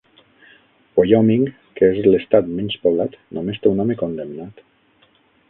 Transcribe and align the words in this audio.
Wyoming, 1.01 1.43
que 1.79 1.89
és 1.97 2.07
l'estat 2.07 2.49
menys 2.61 2.79
poblat, 2.87 3.19
només 3.39 3.61
té 3.67 3.71
un 3.75 3.85
home 3.85 4.01
condemnat. 4.03 4.67